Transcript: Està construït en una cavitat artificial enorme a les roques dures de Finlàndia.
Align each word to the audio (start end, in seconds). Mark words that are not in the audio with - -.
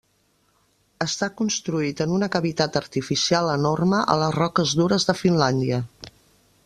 Està 1.05 1.27
construït 1.41 2.01
en 2.05 2.15
una 2.15 2.29
cavitat 2.37 2.79
artificial 2.81 3.53
enorme 3.57 4.01
a 4.15 4.17
les 4.23 4.35
roques 4.39 4.75
dures 4.81 5.07
de 5.11 5.17
Finlàndia. 5.21 5.81